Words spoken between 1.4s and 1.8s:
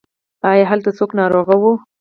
و؟